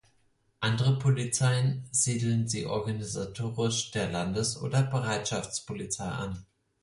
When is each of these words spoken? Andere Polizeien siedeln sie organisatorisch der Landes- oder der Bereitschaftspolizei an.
Andere 0.61 0.97
Polizeien 0.97 1.87
siedeln 1.91 2.47
sie 2.47 2.65
organisatorisch 2.65 3.91
der 3.91 4.09
Landes- 4.11 4.59
oder 4.59 4.81
der 4.81 4.89
Bereitschaftspolizei 4.89 6.07
an. 6.09 6.43